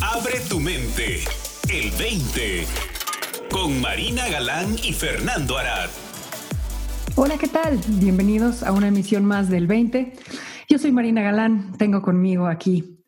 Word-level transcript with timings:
Abre 0.00 0.40
tu 0.48 0.60
mente. 0.60 1.24
El 1.72 1.90
20. 1.98 2.64
Con 3.50 3.80
Marina 3.80 4.28
Galán 4.28 4.74
y 4.82 4.92
Fernando 4.92 5.56
Arad. 5.58 5.88
Hola, 7.16 7.36
¿qué 7.38 7.48
tal? 7.48 7.78
Bienvenidos 8.00 8.62
a 8.62 8.72
una 8.72 8.88
emisión 8.88 9.24
más 9.24 9.48
del 9.48 9.66
20. 9.66 10.12
Yo 10.68 10.78
soy 10.78 10.92
Marina 10.92 11.22
Galán. 11.22 11.72
Tengo 11.78 12.02
conmigo 12.02 12.46
aquí 12.46 12.98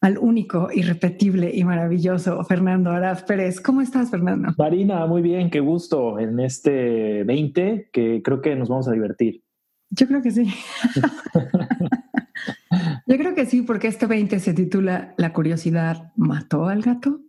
al 0.00 0.18
único, 0.18 0.70
irrepetible 0.72 1.50
y 1.54 1.62
maravilloso 1.62 2.42
Fernando 2.44 2.90
Arad 2.90 3.24
Pérez. 3.24 3.60
¿Cómo 3.60 3.80
estás, 3.80 4.10
Fernando? 4.10 4.52
Marina, 4.58 5.06
muy 5.06 5.22
bien, 5.22 5.50
qué 5.50 5.60
gusto 5.60 6.18
en 6.18 6.40
este 6.40 7.22
20 7.22 7.90
que 7.92 8.22
creo 8.22 8.40
que 8.40 8.56
nos 8.56 8.68
vamos 8.68 8.88
a 8.88 8.92
divertir. 8.92 9.42
Yo 9.90 10.08
creo 10.08 10.20
que 10.20 10.32
sí. 10.32 10.52
Yo 13.12 13.18
creo 13.18 13.34
que 13.34 13.44
sí, 13.44 13.60
porque 13.60 13.88
este 13.88 14.06
20 14.06 14.40
se 14.40 14.54
titula 14.54 15.12
La 15.18 15.34
curiosidad 15.34 16.14
mató 16.16 16.68
al 16.68 16.80
gato. 16.80 17.20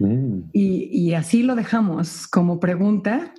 Mm. 0.00 0.50
Y, 0.52 1.14
así 1.14 1.42
lo 1.42 1.56
dejamos 1.56 2.28
como 2.28 2.60
pregunta 2.60 3.32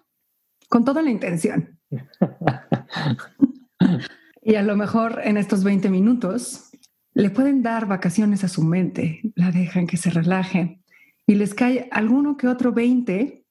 con 0.67 0.83
toda 0.83 1.03
la 1.03 1.11
intención. 1.11 1.77
y 4.41 4.55
a 4.55 4.63
lo 4.63 4.75
mejor 4.75 5.21
en 5.23 5.37
estos 5.37 5.63
20 5.63 5.91
minutos 5.91 6.71
le 7.13 7.29
pueden 7.29 7.61
dar 7.61 7.85
vacaciones 7.85 8.43
a 8.43 8.47
su 8.47 8.63
mente, 8.63 9.21
la 9.35 9.51
dejan 9.51 9.85
que 9.85 9.97
se 9.97 10.09
relaje 10.09 10.81
y 11.27 11.35
les 11.35 11.53
cae 11.53 11.87
alguno 11.91 12.35
que 12.35 12.47
otro 12.47 12.73
20, 12.73 13.45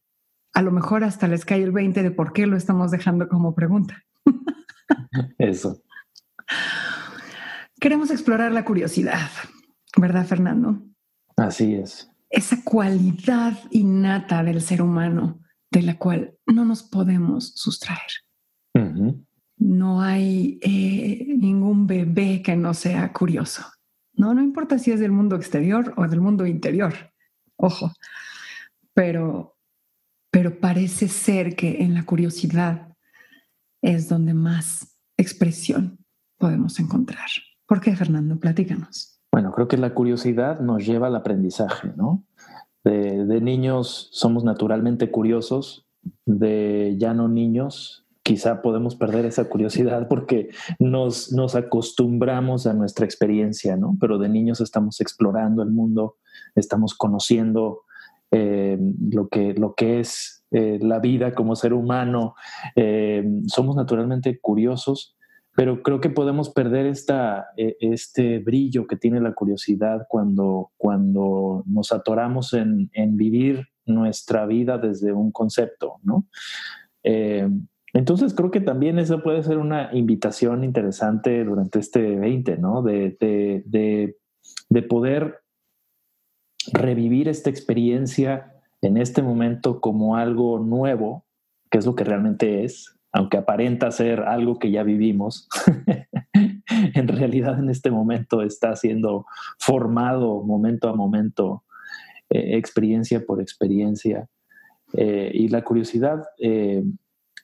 a 0.54 0.62
lo 0.62 0.72
mejor 0.72 1.04
hasta 1.04 1.28
les 1.28 1.44
cae 1.44 1.62
el 1.62 1.70
20 1.70 2.02
de 2.02 2.10
por 2.10 2.32
qué 2.32 2.48
lo 2.48 2.56
estamos 2.56 2.90
dejando 2.90 3.28
como 3.28 3.54
pregunta. 3.54 4.02
Eso. 5.38 5.84
Queremos 7.80 8.10
explorar 8.10 8.52
la 8.52 8.64
curiosidad, 8.64 9.30
¿verdad, 9.96 10.26
Fernando? 10.26 10.82
Así 11.36 11.74
es. 11.74 12.10
Esa 12.30 12.62
cualidad 12.64 13.56
innata 13.70 14.42
del 14.42 14.60
ser 14.60 14.82
humano 14.82 15.40
de 15.70 15.82
la 15.82 15.96
cual 15.98 16.36
no 16.46 16.64
nos 16.64 16.82
podemos 16.82 17.52
sustraer. 17.54 18.10
No 19.56 20.00
hay 20.00 20.58
eh, 20.62 21.34
ningún 21.36 21.86
bebé 21.86 22.42
que 22.42 22.54
no 22.54 22.74
sea 22.74 23.12
curioso. 23.12 23.64
No, 24.12 24.32
no 24.34 24.42
importa 24.42 24.78
si 24.78 24.92
es 24.92 25.00
del 25.00 25.10
mundo 25.10 25.36
exterior 25.36 25.94
o 25.96 26.06
del 26.06 26.20
mundo 26.20 26.46
interior. 26.46 26.94
Ojo. 27.56 27.92
Pero, 28.94 29.56
pero 30.30 30.60
parece 30.60 31.08
ser 31.08 31.56
que 31.56 31.82
en 31.82 31.94
la 31.94 32.04
curiosidad 32.04 32.96
es 33.82 34.08
donde 34.08 34.34
más 34.34 34.96
expresión 35.16 35.98
podemos 36.36 36.78
encontrar. 36.78 37.28
¿Por 37.68 37.82
qué, 37.82 37.94
Fernando? 37.94 38.40
Platícanos. 38.40 39.20
Bueno, 39.30 39.52
creo 39.52 39.68
que 39.68 39.76
la 39.76 39.92
curiosidad 39.92 40.60
nos 40.60 40.86
lleva 40.86 41.08
al 41.08 41.16
aprendizaje, 41.16 41.92
¿no? 41.96 42.24
De, 42.82 43.42
niños 43.42 44.08
somos 44.12 44.42
naturalmente 44.42 45.10
curiosos, 45.10 45.86
de 46.24 46.96
ya 46.98 47.12
no 47.12 47.28
niños 47.28 48.06
quizá 48.22 48.62
podemos 48.62 48.96
perder 48.96 49.26
esa 49.26 49.50
curiosidad 49.50 50.08
porque 50.08 50.48
nos, 50.78 51.30
acostumbramos 51.54 52.66
a 52.66 52.72
nuestra 52.72 53.04
experiencia, 53.04 53.76
¿no? 53.76 53.98
Pero 54.00 54.16
de 54.18 54.30
niños 54.30 54.62
estamos 54.62 55.02
explorando 55.02 55.62
el 55.62 55.70
mundo, 55.70 56.16
estamos 56.54 56.94
conociendo 56.94 57.82
eh, 58.30 58.78
lo, 59.10 59.28
que, 59.28 59.52
lo 59.52 59.74
que 59.74 60.00
es 60.00 60.42
eh, 60.52 60.78
la 60.80 61.00
vida 61.00 61.34
como 61.34 61.54
ser 61.54 61.74
humano, 61.74 62.34
eh, 62.76 63.28
somos 63.46 63.76
naturalmente 63.76 64.38
curiosos 64.40 65.17
pero 65.58 65.82
creo 65.82 66.00
que 66.00 66.08
podemos 66.08 66.50
perder 66.50 66.86
esta, 66.86 67.48
e, 67.56 67.76
este 67.80 68.38
brillo 68.38 68.86
que 68.86 68.94
tiene 68.94 69.20
la 69.20 69.32
curiosidad 69.32 70.06
cuando, 70.08 70.70
cuando 70.76 71.64
nos 71.66 71.90
atoramos 71.90 72.54
en, 72.54 72.88
vivir 73.16 73.66
nuestra 73.84 74.46
vida 74.46 74.78
desde 74.78 75.12
un 75.12 75.32
concepto, 75.32 75.96
¿no? 76.04 76.28
Eh, 77.02 77.48
entonces 77.92 78.34
creo 78.34 78.52
que 78.52 78.60
también 78.60 79.00
eso 79.00 79.20
puede 79.20 79.42
ser 79.42 79.58
una 79.58 79.90
invitación 79.92 80.62
interesante 80.62 81.42
durante 81.42 81.80
este 81.80 82.14
20, 82.14 82.56
¿no? 82.58 82.82
De, 82.82 83.16
de 83.18 84.82
poder 84.82 85.40
revivir 86.72 87.28
esta 87.28 87.50
experiencia 87.50 88.54
en 88.80 88.96
este 88.96 89.22
momento 89.22 89.80
como 89.80 90.14
algo 90.14 90.60
nuevo, 90.60 91.26
que 91.68 91.78
es 91.78 91.86
lo 91.86 91.96
que 91.96 92.04
realmente 92.04 92.62
es, 92.62 92.97
aunque 93.12 93.38
aparenta 93.38 93.90
ser 93.90 94.20
algo 94.20 94.58
que 94.58 94.70
ya 94.70 94.82
vivimos, 94.82 95.48
en 96.94 97.08
realidad 97.08 97.58
en 97.58 97.70
este 97.70 97.90
momento 97.90 98.42
está 98.42 98.76
siendo 98.76 99.26
formado 99.58 100.42
momento 100.42 100.88
a 100.88 100.94
momento, 100.94 101.64
eh, 102.30 102.56
experiencia 102.56 103.24
por 103.24 103.40
experiencia. 103.40 104.28
Eh, 104.94 105.30
y 105.34 105.48
la 105.48 105.62
curiosidad 105.62 106.24
eh, 106.38 106.82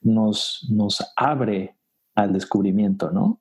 nos, 0.03 0.67
nos 0.71 1.05
abre 1.17 1.77
al 2.15 2.33
descubrimiento, 2.33 3.11
¿no? 3.11 3.41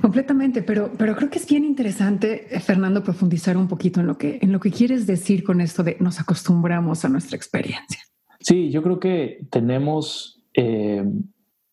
Completamente, 0.00 0.62
pero, 0.62 0.92
pero 0.96 1.14
creo 1.14 1.30
que 1.30 1.38
es 1.38 1.46
bien 1.46 1.64
interesante, 1.64 2.46
Fernando, 2.60 3.02
profundizar 3.02 3.56
un 3.56 3.68
poquito 3.68 4.00
en 4.00 4.06
lo, 4.06 4.18
que, 4.18 4.38
en 4.42 4.52
lo 4.52 4.60
que 4.60 4.70
quieres 4.70 5.06
decir 5.06 5.44
con 5.44 5.60
esto 5.60 5.82
de 5.82 5.96
nos 6.00 6.20
acostumbramos 6.20 7.04
a 7.04 7.08
nuestra 7.08 7.36
experiencia. 7.36 8.00
Sí, 8.40 8.70
yo 8.70 8.82
creo 8.82 8.98
que 8.98 9.46
tenemos 9.50 10.39
eh, 10.54 11.04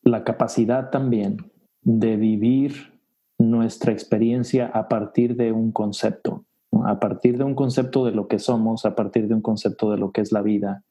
la 0.03 0.23
capacidad 0.23 0.89
también 0.89 1.37
de 1.81 2.17
vivir 2.17 2.99
nuestra 3.39 3.91
experiencia 3.91 4.67
a 4.67 4.87
partir 4.87 5.35
de 5.35 5.51
un 5.51 5.71
concepto, 5.71 6.45
a 6.85 6.99
partir 6.99 7.37
de 7.37 7.43
un 7.43 7.55
concepto 7.55 8.05
de 8.05 8.11
lo 8.11 8.27
que 8.27 8.39
somos, 8.39 8.85
a 8.85 8.95
partir 8.95 9.27
de 9.27 9.35
un 9.35 9.41
concepto 9.41 9.91
de 9.91 9.97
lo 9.97 10.11
que 10.11 10.21
es 10.21 10.31
la 10.31 10.41
vida, 10.41 10.83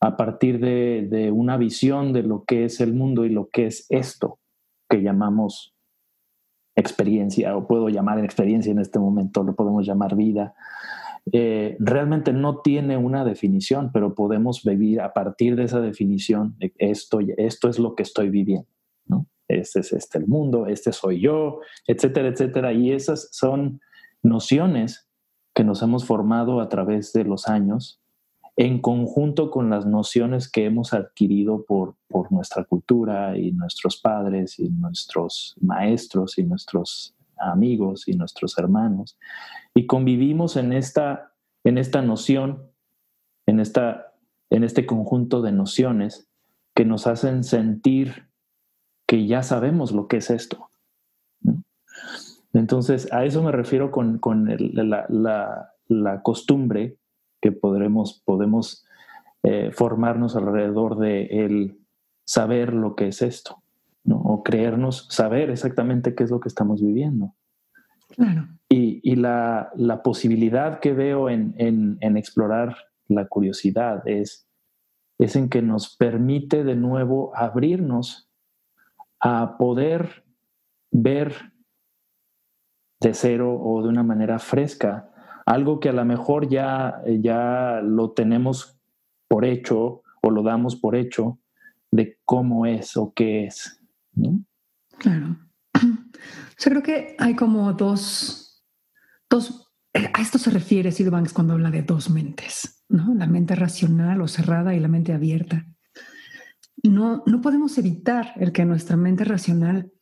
a 0.00 0.16
partir 0.16 0.60
de, 0.60 1.30
una 1.32 1.56
visión 1.56 2.12
de 2.12 2.22
lo 2.22 2.44
que 2.44 2.64
es 2.64 2.80
el 2.80 2.94
mundo 2.94 3.24
y 3.24 3.28
lo 3.28 3.48
que 3.48 3.66
es 3.66 3.86
esto 3.90 4.38
que 4.88 5.02
llamamos 5.02 5.74
experiencia, 6.74 7.56
o 7.56 7.66
puedo 7.66 7.88
llamar 7.88 8.18
experiencia 8.24 8.72
en 8.72 8.78
este 8.78 8.98
momento, 8.98 9.42
lo 9.42 9.54
podemos 9.54 9.86
llamar 9.86 10.16
vida. 10.16 10.54
Eh, 11.32 11.76
realmente 11.78 12.32
no 12.32 12.58
tiene 12.58 12.96
una 12.96 13.24
definición, 13.24 13.90
pero 13.92 14.14
podemos 14.14 14.64
vivir 14.64 15.00
a 15.00 15.12
partir 15.12 15.54
de 15.56 15.64
esa 15.64 15.80
definición 15.80 16.56
de 16.58 16.72
esto, 16.78 17.20
esto 17.36 17.68
es 17.68 17.78
lo 17.78 17.94
que 17.94 18.02
estoy 18.02 18.30
viviendo, 18.30 18.68
¿no? 19.06 19.26
Este 19.46 19.80
es 19.80 19.92
este 19.92 20.18
el 20.18 20.26
mundo, 20.26 20.66
este 20.66 20.92
soy 20.92 21.20
yo, 21.20 21.60
etcétera, 21.86 22.28
etcétera. 22.28 22.72
Y 22.72 22.92
esas 22.92 23.28
son 23.32 23.80
nociones 24.22 25.08
que 25.54 25.64
nos 25.64 25.82
hemos 25.82 26.04
formado 26.04 26.60
a 26.60 26.68
través 26.68 27.12
de 27.12 27.24
los 27.24 27.48
años 27.48 28.00
en 28.56 28.80
conjunto 28.80 29.50
con 29.50 29.70
las 29.70 29.86
nociones 29.86 30.50
que 30.50 30.66
hemos 30.66 30.92
adquirido 30.92 31.64
por, 31.64 31.94
por 32.08 32.30
nuestra 32.30 32.64
cultura 32.64 33.36
y 33.38 33.52
nuestros 33.52 33.96
padres 33.96 34.58
y 34.58 34.68
nuestros 34.68 35.56
maestros 35.60 36.38
y 36.38 36.44
nuestros 36.44 37.14
amigos 37.40 38.08
y 38.08 38.14
nuestros 38.14 38.58
hermanos 38.58 39.18
y 39.74 39.86
convivimos 39.86 40.56
en 40.56 40.72
esta, 40.72 41.32
en 41.64 41.78
esta 41.78 42.02
noción, 42.02 42.70
en, 43.46 43.60
esta, 43.60 44.14
en 44.50 44.64
este 44.64 44.86
conjunto 44.86 45.42
de 45.42 45.52
nociones 45.52 46.28
que 46.74 46.84
nos 46.84 47.06
hacen 47.06 47.44
sentir 47.44 48.28
que 49.06 49.26
ya 49.26 49.42
sabemos 49.42 49.92
lo 49.92 50.06
que 50.06 50.18
es 50.18 50.30
esto. 50.30 50.70
Entonces, 52.52 53.12
a 53.12 53.24
eso 53.24 53.42
me 53.42 53.52
refiero 53.52 53.90
con, 53.90 54.20
la, 54.48 56.22
costumbre 56.22 56.96
que 57.40 57.52
podremos, 57.52 58.22
podemos 58.24 58.84
eh, 59.42 59.70
formarnos 59.72 60.36
alrededor 60.36 60.98
de 60.98 61.44
el 61.44 61.78
saber 62.24 62.72
lo 62.72 62.94
que 62.94 63.08
es 63.08 63.22
esto, 63.22 63.59
o 64.08 64.42
creernos 64.42 65.06
saber 65.10 65.50
exactamente 65.50 66.14
qué 66.14 66.24
es 66.24 66.30
lo 66.30 66.40
que 66.40 66.48
estamos 66.48 66.82
viviendo. 66.82 67.34
Claro. 68.08 68.48
Y, 68.68 69.16
la, 69.16 69.72
posibilidad 70.02 70.80
que 70.80 70.92
veo 70.92 71.28
en, 71.28 71.98
explorar 72.16 72.76
la 73.08 73.26
curiosidad 73.26 74.06
es, 74.06 74.48
es 75.18 75.36
en 75.36 75.48
que 75.48 75.62
nos 75.62 75.96
permite 75.96 76.64
de 76.64 76.76
nuevo 76.76 77.32
abrirnos 77.36 78.30
a 79.20 79.56
poder 79.58 80.24
ver 80.90 81.52
de 83.00 83.14
cero 83.14 83.60
o 83.60 83.82
de 83.82 83.88
una 83.88 84.02
manera 84.02 84.38
fresca 84.38 85.10
algo 85.50 85.80
que 85.80 85.88
a 85.88 85.92
lo 85.92 86.04
mejor 86.04 86.48
ya, 86.48 87.02
ya 87.06 87.80
lo 87.82 88.12
tenemos 88.12 88.78
por 89.26 89.44
hecho 89.44 90.02
o 90.22 90.30
lo 90.30 90.42
damos 90.42 90.76
por 90.76 90.94
hecho 90.94 91.40
de 91.90 92.18
cómo 92.24 92.66
es 92.66 92.96
o 92.96 93.12
qué 93.14 93.46
es. 93.46 93.79
Claro. 94.98 95.38
Yo 96.58 96.70
creo 96.70 96.82
que 96.82 97.16
hay 97.18 97.34
como 97.34 97.72
dos, 97.72 98.64
dos, 99.28 99.72
eh, 99.94 100.10
a 100.12 100.20
esto 100.20 100.38
se 100.38 100.50
refiere 100.50 100.92
Silvanks 100.92 101.32
cuando 101.32 101.54
habla 101.54 101.70
de 101.70 101.82
dos 101.82 102.10
mentes, 102.10 102.84
¿no? 102.88 103.14
La 103.14 103.26
mente 103.26 103.54
racional 103.54 104.20
o 104.20 104.28
cerrada 104.28 104.74
y 104.74 104.80
la 104.80 104.88
mente 104.88 105.12
abierta. 105.12 105.66
No, 106.82 107.22
no 107.26 107.40
podemos 107.40 107.76
evitar 107.78 108.32
el 108.36 108.52
que 108.52 108.64
nuestra 108.64 108.96
mente 108.96 109.24
racional 109.24 109.92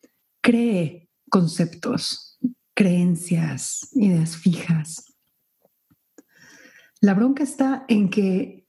cree 0.41 1.09
conceptos, 1.29 2.39
creencias, 2.75 3.91
ideas 3.95 4.37
fijas, 4.37 5.05
La 7.01 7.15
bronca 7.15 7.45
está 7.45 7.85
en 7.89 8.11
que 8.11 8.67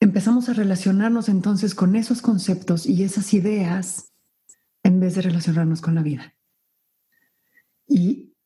empezamos 0.00 0.48
a 0.48 0.52
relacionarnos 0.52 1.28
entonces 1.28 1.74
con 1.74 1.96
esos 1.96 2.20
conceptos 2.20 2.86
y 2.86 3.02
esas 3.02 3.32
ideas 3.32 4.12
en 4.86 5.00
vez 5.00 5.16
de 5.16 5.22
relacionarnos 5.22 5.80
con 5.80 5.96
la 5.96 6.02
vida. 6.02 6.34
Y, 7.88 8.36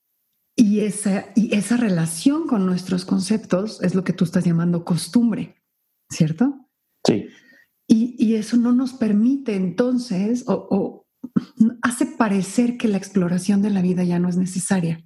y, 0.57 0.81
esa, 0.81 1.27
y 1.37 1.55
esa 1.55 1.77
relación 1.77 2.47
con 2.47 2.65
nuestros 2.65 3.05
conceptos 3.05 3.83
es 3.83 3.95
lo 3.95 4.05
que 4.05 4.15
tú 4.15 4.25
estás 4.25 4.45
llamando 4.45 4.83
costumbre, 4.83 5.57
¿cierto? 6.09 6.67
Sí. 7.07 7.27
Y, 7.87 8.17
y 8.19 8.37
eso 8.37 8.57
no 8.57 8.73
nos 8.73 8.95
permite 8.95 9.55
entonces, 9.55 10.45
o, 10.49 10.67
o, 10.71 11.07
hace 11.83 12.07
parecer 12.07 12.79
que 12.79 12.89
la 12.89 12.97
exploración 12.97 13.61
de 13.61 13.71
la 13.71 13.83
vida 13.83 14.03
ya 14.05 14.19
no 14.19 14.29
es 14.29 14.39
necesaria. 14.39 15.05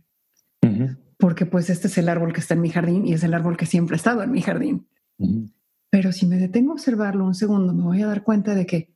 Porque 1.18 1.46
pues 1.46 1.68
este 1.68 1.88
es 1.88 1.98
el 1.98 2.08
árbol 2.08 2.32
que 2.32 2.40
está 2.40 2.54
en 2.54 2.60
mi 2.60 2.70
jardín 2.70 3.06
y 3.06 3.12
es 3.12 3.24
el 3.24 3.34
árbol 3.34 3.56
que 3.56 3.66
siempre 3.66 3.94
ha 3.94 3.96
estado 3.96 4.22
en 4.22 4.30
mi 4.30 4.40
jardín. 4.40 4.88
Pero 5.90 6.12
si 6.12 6.26
me 6.26 6.36
detengo 6.36 6.70
a 6.70 6.74
observarlo 6.74 7.24
un 7.24 7.34
segundo, 7.34 7.72
me 7.74 7.82
voy 7.82 8.02
a 8.02 8.06
dar 8.06 8.22
cuenta 8.22 8.54
de 8.54 8.66
que 8.66 8.94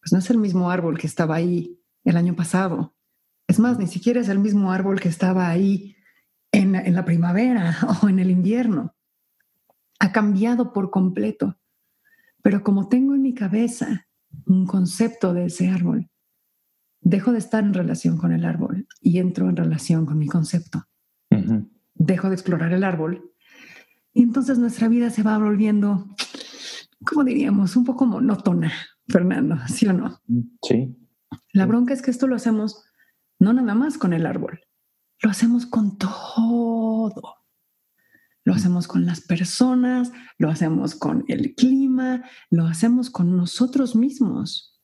pues 0.00 0.12
no 0.12 0.18
es 0.18 0.30
el 0.30 0.38
mismo 0.38 0.70
árbol 0.70 0.98
que 0.98 1.06
estaba 1.06 1.34
ahí 1.34 1.77
el 2.04 2.16
año 2.16 2.34
pasado. 2.34 2.94
Es 3.46 3.58
más, 3.58 3.78
ni 3.78 3.86
siquiera 3.86 4.20
es 4.20 4.28
el 4.28 4.38
mismo 4.38 4.72
árbol 4.72 5.00
que 5.00 5.08
estaba 5.08 5.48
ahí 5.48 5.96
en, 6.52 6.74
en 6.74 6.94
la 6.94 7.04
primavera 7.04 7.76
o 8.02 8.08
en 8.08 8.18
el 8.18 8.30
invierno. 8.30 8.94
Ha 10.00 10.12
cambiado 10.12 10.72
por 10.72 10.90
completo. 10.90 11.58
Pero 12.42 12.62
como 12.62 12.88
tengo 12.88 13.14
en 13.14 13.22
mi 13.22 13.34
cabeza 13.34 14.06
un 14.46 14.66
concepto 14.66 15.34
de 15.34 15.46
ese 15.46 15.68
árbol, 15.68 16.08
dejo 17.00 17.32
de 17.32 17.38
estar 17.38 17.64
en 17.64 17.74
relación 17.74 18.16
con 18.16 18.32
el 18.32 18.44
árbol 18.44 18.86
y 19.00 19.18
entro 19.18 19.48
en 19.48 19.56
relación 19.56 20.06
con 20.06 20.18
mi 20.18 20.26
concepto. 20.26 20.84
Dejo 21.94 22.28
de 22.28 22.34
explorar 22.34 22.72
el 22.72 22.84
árbol 22.84 23.32
y 24.12 24.22
entonces 24.22 24.58
nuestra 24.58 24.88
vida 24.88 25.10
se 25.10 25.22
va 25.22 25.38
volviendo, 25.38 26.06
como 27.04 27.24
diríamos, 27.24 27.76
un 27.76 27.84
poco 27.84 28.06
monótona, 28.06 28.72
Fernando, 29.06 29.56
¿sí 29.68 29.86
o 29.86 29.92
no? 29.92 30.20
Sí. 30.62 30.96
La 31.52 31.66
bronca 31.66 31.94
es 31.94 32.02
que 32.02 32.10
esto 32.10 32.26
lo 32.26 32.36
hacemos 32.36 32.84
no 33.38 33.52
nada 33.52 33.74
más 33.74 33.98
con 33.98 34.12
el 34.12 34.26
árbol, 34.26 34.60
lo 35.22 35.30
hacemos 35.30 35.66
con 35.66 35.98
todo. 35.98 37.34
Lo 38.44 38.54
hacemos 38.54 38.88
con 38.88 39.04
las 39.04 39.20
personas, 39.20 40.10
lo 40.38 40.48
hacemos 40.48 40.94
con 40.94 41.24
el 41.28 41.54
clima, 41.54 42.24
lo 42.48 42.66
hacemos 42.66 43.10
con 43.10 43.36
nosotros 43.36 43.94
mismos. 43.94 44.80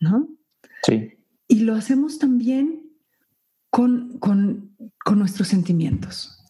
¿No? 0.00 0.28
Sí. 0.84 1.12
Y 1.46 1.60
lo 1.60 1.74
hacemos 1.74 2.18
también 2.18 2.90
con, 3.70 4.18
con, 4.18 4.74
con 5.04 5.18
nuestros 5.18 5.48
sentimientos. 5.48 6.42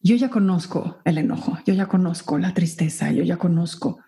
Yo 0.00 0.14
ya 0.14 0.28
conozco 0.28 1.00
el 1.04 1.16
enojo, 1.16 1.56
yo 1.64 1.72
ya 1.72 1.86
conozco 1.86 2.38
la 2.38 2.52
tristeza, 2.52 3.10
yo 3.10 3.24
ya 3.24 3.38
conozco. 3.38 4.00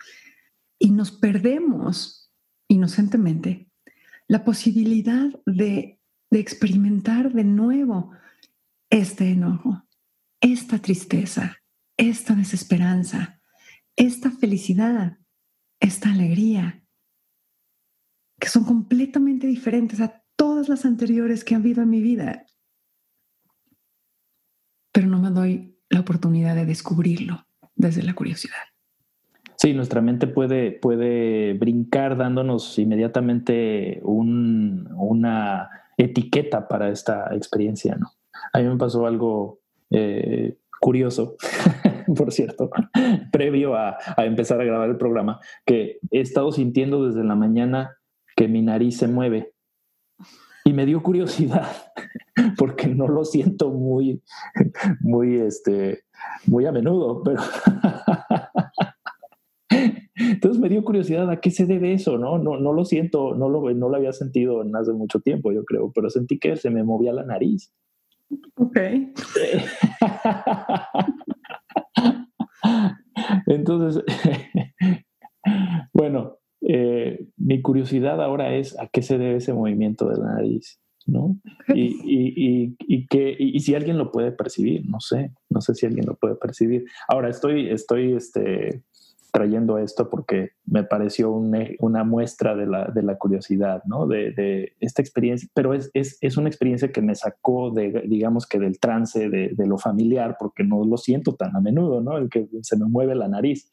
Y 0.79 0.91
nos 0.91 1.13
perdemos 1.13 2.31
inocentemente 2.69 3.70
la 4.31 4.45
posibilidad 4.45 5.29
de, 5.45 5.99
experimentar 6.31 7.33
de 7.33 7.43
nuevo 7.43 8.13
este 8.89 9.29
enojo, 9.29 9.83
esta 10.41 10.79
tristeza, 10.79 11.57
esta 11.97 12.37
desesperanza, 12.37 13.41
esta 13.97 14.31
felicidad, 14.31 15.19
esta 15.81 16.13
alegría, 16.13 16.85
que 18.39 18.49
son 18.49 18.65
completamente 18.65 19.49
diferentes 19.49 20.01
a 20.01 20.23
todas 20.37 20.69
las 20.69 20.85
anteriores 20.85 21.43
que 21.43 21.57
han 21.57 21.63
habido 21.63 21.83
en 21.83 21.91
mi 21.91 22.01
vida. 22.01 22.47
Pero 24.93 25.09
no 25.09 25.19
me 25.19 25.31
doy 25.31 25.77
la 25.89 25.99
oportunidad 25.99 26.55
de 26.55 26.67
descubrirlo 26.67 27.49
desde 27.75 28.05
la 28.05 28.15
curiosidad. 28.15 28.70
Sí, 29.61 29.75
nuestra 29.75 30.01
mente 30.01 30.27
puede, 30.27 30.73
puede 30.73 31.53
brincar 31.53 32.17
dándonos 32.17 32.79
inmediatamente 32.79 34.01
una 34.03 35.69
etiqueta 35.99 36.67
para 36.67 36.89
esta 36.89 37.29
experiencia, 37.35 37.95
¿no? 37.97 38.11
A 38.55 38.61
mí 38.61 38.65
me 38.65 38.79
pasó 38.79 39.07
algo 39.07 39.61
eh, 39.91 40.57
curioso, 40.81 41.37
por 42.17 42.33
cierto, 42.33 42.71
previo 43.33 43.75
a, 43.75 43.99
a, 44.17 44.25
empezar 44.25 44.63
a 44.63 44.65
grabar 44.65 44.89
el 44.89 44.97
programa, 44.97 45.41
que 45.67 45.99
he 46.11 46.21
estado 46.21 46.53
sintiendo 46.53 47.07
desde 47.07 47.23
la 47.23 47.35
mañana 47.35 47.99
que 48.37 48.49
mi 48.49 48.63
nariz 48.63 48.97
se 48.97 49.09
mueve. 49.09 49.53
Y 50.65 50.73
me 50.73 50.87
dio 50.87 51.03
curiosidad, 51.03 51.69
porque 52.57 52.87
no 52.87 53.09
lo 53.09 53.27
siento 53.27 53.69
muy, 53.69 54.23
muy, 55.01 55.37
este, 55.37 56.05
muy 56.47 56.65
a 56.65 56.73
menudo, 56.73 57.23
pero... 57.23 57.43
Entonces 60.21 60.61
me 60.61 60.69
dio 60.69 60.85
curiosidad 60.85 61.31
a 61.31 61.41
qué 61.41 61.51
se 61.51 61.67
debe 61.67 61.93
eso, 61.93 62.19
¿no? 62.19 62.39
No, 62.39 62.59
no 62.59 62.73
lo 62.73 62.85
siento, 62.85 63.35
no 63.35 63.49
lo, 63.49 63.69
no 63.73 63.89
lo 63.89 63.97
había 63.97 64.13
sentido 64.13 64.63
en 64.63 64.75
hace 64.77 64.93
mucho 64.93 65.21
tiempo, 65.21 65.53
yo 65.53 65.65
creo, 65.65 65.93
pero 65.95 66.11
sentí 66.11 66.39
que 66.39 66.57
se 66.57 66.71
me 66.71 66.85
movía 66.85 67.13
la 67.13 67.25
nariz. 67.25 67.73
Ok. 68.57 68.77
Entonces, 73.47 74.05
bueno, 75.93 76.39
eh, 76.61 77.27
mi 77.37 77.63
curiosidad 77.63 78.23
ahora 78.23 78.55
es 78.55 78.79
a 78.79 78.89
qué 78.89 79.03
se 79.03 79.19
debe 79.19 79.37
ese 79.37 79.53
movimiento 79.53 80.09
de 80.09 80.19
la 80.19 80.35
nariz, 80.35 80.81
¿no? 81.07 81.39
Y, 81.75 81.97
y, 82.05 82.77
y, 82.79 83.07
que, 83.07 83.35
y, 83.39 83.59
si 83.61 83.75
alguien 83.75 83.99
lo 83.99 84.13
puede 84.13 84.33
percibir, 84.33 84.89
no 84.89 85.01
sé, 85.01 85.33
no 85.49 85.61
sé 85.61 85.75
si 85.75 85.87
alguien 85.87 86.07
lo 86.07 86.17
puede 86.17 86.37
percibir. 86.37 86.85
Ahora 87.09 87.29
estoy, 87.29 87.71
estoy 87.71 88.13
este, 88.13 88.83
trayendo 89.31 89.79
esto 89.79 90.11
porque 90.11 90.53
me 90.67 90.85
pareció 90.85 91.33
una 91.33 92.05
muestra 92.05 92.55
de 92.55 92.67
la, 92.67 92.87
de 92.87 93.03
la 93.03 93.17
curiosidad, 93.17 93.83
¿no? 93.85 94.07
De, 94.07 94.75
esta 94.81 95.03
experiencia, 95.03 95.49
pero 95.55 95.75
es, 95.75 95.91
es, 95.95 96.19
es, 96.21 96.37
una 96.37 96.49
experiencia 96.49 96.93
que 96.93 97.03
me 97.03 97.15
sacó 97.15 97.71
de, 97.71 98.05
digamos 98.07 98.47
que 98.47 98.59
del 98.59 98.79
trance 98.79 99.29
de, 99.29 99.51
de, 99.55 99.67
lo 99.67 99.79
familiar, 99.79 100.37
porque 100.39 100.65
no 100.65 100.85
lo 100.85 100.97
siento 100.97 101.35
tan 101.35 101.55
a 101.57 101.61
menudo, 101.61 102.01
¿no? 102.01 102.17
El 102.17 102.29
que 102.29 102.49
se 102.63 102.77
me 102.77 102.87
mueve 102.87 103.15
la 103.15 103.29
nariz. 103.29 103.71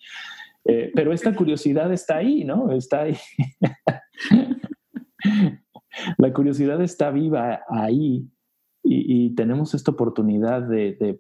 Eh, 0.65 0.91
pero 0.93 1.13
esta 1.13 1.33
curiosidad 1.33 1.91
está 1.93 2.17
ahí, 2.17 2.43
¿no? 2.43 2.71
Está 2.71 3.03
ahí. 3.03 3.17
la 6.17 6.33
curiosidad 6.33 6.81
está 6.81 7.11
viva 7.11 7.61
ahí 7.69 8.29
y, 8.89 9.35
tenemos 9.35 9.73
esta 9.73 9.91
oportunidad 9.91 10.61
de, 10.61 11.19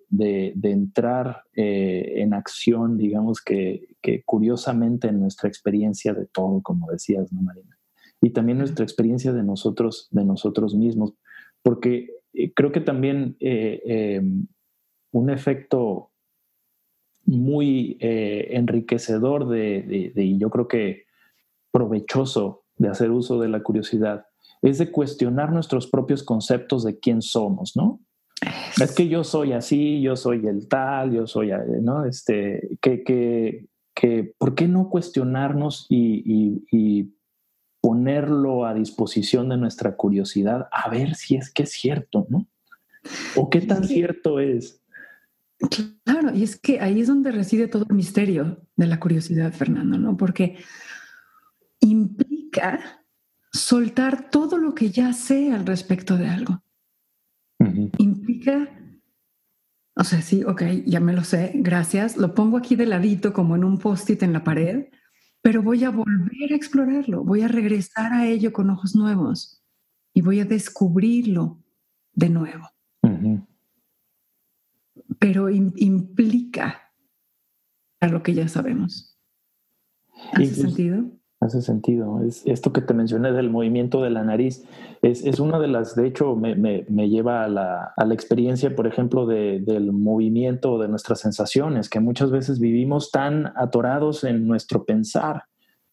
entrar 0.63 1.43
eh, 1.53 2.13
en 2.17 2.33
acción, 2.33 2.97
digamos 2.97 3.41
que, 3.41 3.95
curiosamente 4.25 5.09
en 5.09 5.19
nuestra 5.19 5.49
experiencia 5.49 6.13
de 6.13 6.25
todo, 6.27 6.61
como 6.61 6.89
decías, 6.89 7.31
¿no, 7.33 7.41
Marina? 7.41 7.77
Y 8.21 8.31
también 8.31 8.57
nuestra 8.57 8.83
experiencia 8.83 9.33
de 9.33 9.43
nosotros, 9.43 10.07
de 10.11 10.25
nosotros 10.25 10.75
mismos, 10.75 11.13
porque 11.61 12.09
eh, 12.33 12.53
creo 12.53 12.71
que 12.71 12.81
también 12.81 13.37
un 15.11 15.29
efecto 15.29 16.11
muy 17.27 17.97
eh, 17.99 18.47
enriquecedor 18.51 19.49
de, 19.49 20.11
y 20.15 20.37
yo 20.37 20.49
creo 20.49 20.67
que 20.67 21.05
provechoso 21.71 22.63
de 22.77 22.87
hacer 22.87 23.11
uso 23.11 23.39
de 23.39 23.49
la 23.49 23.61
curiosidad 23.61 24.25
es 24.69 24.77
de 24.77 24.91
cuestionar 24.91 25.51
nuestros 25.51 25.87
propios 25.87 26.23
conceptos 26.23 26.83
de 26.83 26.99
quién 26.99 27.21
somos, 27.21 27.75
¿no? 27.75 28.01
Es 28.79 28.93
que 28.93 29.07
yo 29.07 29.23
soy 29.23 29.53
así, 29.53 30.01
yo 30.01 30.15
soy 30.15 30.45
el 30.45 30.67
tal, 30.67 31.11
yo 31.11 31.25
soy, 31.25 31.51
eh, 31.51 31.57
¿no? 31.81 32.05
Este, 32.05 32.77
que, 32.81 33.03
que, 33.03 33.67
que 33.95 34.33
¿por 34.37 34.53
qué 34.53 34.67
no 34.67 34.89
cuestionarnos 34.89 35.87
y, 35.89 36.63
y, 36.71 37.13
ponerlo 37.79 38.65
a 38.65 38.73
disposición 38.73 39.47
de 39.47 39.55
nuestra 39.55 39.95
curiosidad 39.95 40.67
a 40.71 40.89
ver 40.89 41.15
si 41.15 41.35
es 41.37 41.53
que 41.53 41.63
es 41.63 41.71
cierto, 41.71 42.25
¿no? 42.29 42.47
O 43.35 43.49
qué 43.49 43.61
tan 43.61 43.85
cierto 43.85 44.39
es. 44.39 44.81
Claro, 46.03 46.35
y 46.35 46.43
es 46.43 46.59
que 46.59 46.81
ahí 46.81 46.99
es 46.99 47.07
donde 47.07 47.31
reside 47.31 47.67
todo 47.67 47.85
el 47.89 47.95
misterio 47.95 48.61
de 48.75 48.87
la 48.87 48.99
curiosidad, 48.99 49.53
Fernando, 49.53 49.97
¿no? 49.97 50.17
Porque 50.17 50.57
implica 51.79 52.96
soltar 53.51 54.29
todo 54.29 54.57
lo 54.57 54.73
que 54.75 54.89
ya 54.91 55.13
sé 55.13 55.51
al 55.51 55.65
respecto 55.65 56.17
de 56.17 56.27
algo. 56.27 56.63
Implica, 57.97 58.69
o 59.95 60.03
sea, 60.03 60.21
sí, 60.21 60.43
ok, 60.43 60.63
ya 60.85 60.99
me 60.99 61.13
lo 61.13 61.23
sé, 61.23 61.51
gracias, 61.55 62.17
lo 62.17 62.33
pongo 62.35 62.57
aquí 62.57 62.75
de 62.75 62.85
ladito 62.85 63.33
como 63.33 63.55
en 63.55 63.63
un 63.63 63.77
post-it 63.77 64.21
en 64.23 64.33
la 64.33 64.43
pared, 64.43 64.85
pero 65.41 65.63
voy 65.63 65.83
a 65.83 65.89
volver 65.89 66.51
a 66.51 66.55
explorarlo, 66.55 67.23
voy 67.23 67.41
a 67.41 67.47
regresar 67.47 68.13
a 68.13 68.27
ello 68.27 68.53
con 68.53 68.69
ojos 68.69 68.95
nuevos 68.95 69.63
y 70.13 70.21
voy 70.21 70.39
a 70.39 70.45
descubrirlo 70.45 71.63
de 72.13 72.29
nuevo 72.29 72.69
pero 75.19 75.49
implica 75.49 76.93
a 77.99 78.07
lo 78.07 78.23
que 78.23 78.33
ya 78.33 78.47
sabemos. 78.47 79.17
¿Hace 80.33 80.53
sentido? 80.53 81.11
Hace 81.47 81.61
sentido. 81.61 82.21
Es 82.23 82.45
esto 82.45 82.71
que 82.71 82.81
te 82.81 82.93
mencioné 82.93 83.31
del 83.31 83.49
movimiento 83.49 84.01
de 84.01 84.09
la 84.09 84.23
nariz. 84.23 84.65
Es, 85.01 85.25
es 85.25 85.39
una 85.39 85.59
de 85.59 85.67
las, 85.67 85.95
de 85.95 86.07
hecho, 86.07 86.35
me, 86.35 86.55
me, 86.55 87.09
lleva 87.09 87.43
a 87.43 87.47
la, 87.47 87.93
a 87.95 88.05
la, 88.05 88.13
experiencia, 88.13 88.75
por 88.75 88.87
ejemplo, 88.87 89.25
de, 89.25 89.59
del 89.59 89.91
movimiento 89.91 90.77
de 90.77 90.87
nuestras 90.87 91.19
sensaciones, 91.19 91.89
que 91.89 91.99
muchas 91.99 92.31
veces 92.31 92.59
vivimos 92.59 93.11
tan 93.11 93.53
atorados 93.55 94.23
en 94.23 94.47
nuestro 94.47 94.85
pensar 94.85 95.43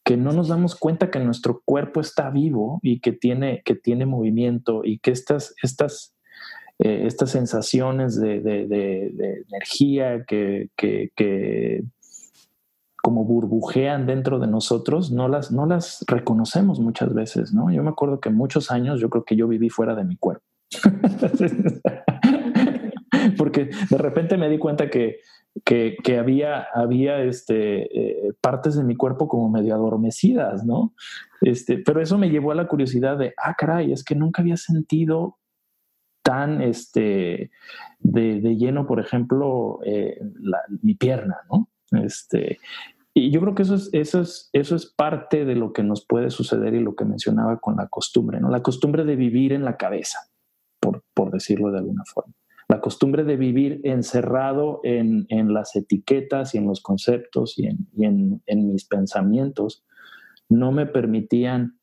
que 0.05 0.17
no 0.19 0.33
nos 0.33 0.49
damos 0.49 0.77
cuenta 0.77 1.11
que 1.11 1.19
nuestro 1.19 1.63
cuerpo 1.65 2.01
está 2.01 2.29
vivo 2.29 2.79
y 2.83 3.01
que 3.01 3.13
tiene, 3.13 3.63
que 3.65 3.75
tiene 3.75 4.05
movimiento 4.05 4.83
y 4.85 4.99
que 4.99 5.11
estas, 5.11 5.55
estas, 5.63 6.15
eh, 6.79 7.05
estas 7.07 7.31
sensaciones 7.31 8.21
de, 8.21 8.41
de, 8.41 8.67
de 8.67 9.45
energía 9.49 10.25
que, 10.27 10.69
que 10.77 11.85
como 13.05 13.27
burbujean 13.27 14.07
dentro 14.07 14.39
de 14.39 14.47
nosotros, 14.47 15.13
no 15.13 15.29
las, 15.29 15.53
no 15.53 15.67
las 15.67 16.07
reconocemos 16.09 16.81
muchas 16.81 17.13
veces, 17.13 17.53
¿no? 17.53 17.71
Yo 17.71 17.83
me 17.83 17.91
acuerdo 17.91 18.19
que 18.19 18.31
muchos 18.31 18.71
años 18.71 18.99
yo 18.99 19.11
creo 19.11 19.27
que 19.27 19.37
yo 19.37 19.47
viví 19.47 19.69
fuera 19.69 19.95
de 19.95 20.05
mi 20.05 20.17
cuerpo. 20.17 20.43
Porque 23.37 23.69
de 23.91 23.99
repente 23.99 24.39
me 24.39 24.49
di 24.49 24.57
cuenta 24.57 24.89
que, 24.89 25.19
que, 25.67 26.19
había, 26.19 26.67
había 26.73 27.23
este, 27.23 28.29
eh, 28.29 28.33
partes 28.41 28.75
de 28.75 28.85
mi 28.85 28.97
cuerpo 28.97 29.29
como 29.29 29.51
medio 29.51 29.75
adormecidas, 29.75 30.65
¿no? 30.65 30.95
Este, 31.43 31.77
pero 31.77 32.01
eso 32.01 32.17
me 32.17 32.31
llevó 32.31 32.53
a 32.53 32.55
la 32.55 32.69
curiosidad 32.69 33.19
de, 33.19 33.35
ah, 33.37 33.55
caray, 33.55 33.93
es 33.93 34.03
que 34.03 34.15
nunca 34.15 34.41
había 34.41 34.57
sentido 34.57 35.37
tan 36.23 36.63
este, 36.63 37.51
de, 37.99 38.57
lleno, 38.57 38.87
por 38.87 38.99
ejemplo, 38.99 39.81
eh, 39.85 40.19
mi 40.81 40.95
pierna, 40.95 41.37
¿no? 41.51 41.69
Este, 42.03 42.59
y 43.14 43.30
yo 43.30 43.40
creo 43.40 43.54
que 43.54 43.62
eso 43.62 43.76
es, 43.76 43.88
eso, 43.92 44.21
es, 44.21 44.50
eso 44.52 44.75
es 44.75 44.87
parte 44.87 45.44
de 45.44 45.54
lo 45.54 45.73
que 45.73 45.85
nos 45.85 46.04
puede 46.04 46.30
suceder 46.30 46.75
y 46.75 46.80
lo 46.80 46.97
que 46.97 47.04
mencionaba 47.04 47.61
con 47.61 47.76
la 47.76 47.87
costumbre, 47.87 48.40
¿no? 48.40 48.50
La 48.50 48.62
costumbre 48.62 49.04
de 49.04 49.14
vivir 49.14 49.52
en 49.52 49.64
la 49.64 49.76
cabeza, 49.76 50.18
por, 50.80 51.04
por 51.14 51.30
decirlo 51.30 51.71
de 51.71 51.78
alguna 51.78 52.02
forma. 52.12 52.35
La 52.68 52.80
costumbre 52.80 53.23
de 53.23 53.37
vivir 53.37 53.80
encerrado 53.85 54.80
en, 54.83 55.26
en 55.28 55.54
las 55.54 55.76
etiquetas 55.76 56.56
y 56.56 56.59
en 56.59 56.66
los 56.66 56.83
conceptos 56.83 57.56
y, 57.56 57.66
en, 57.66 57.87
y 57.97 58.04
en, 58.04 58.42
en 58.47 58.66
mis 58.66 58.85
pensamientos 58.85 59.85
no 60.49 60.73
me 60.73 60.87
permitían 60.87 61.78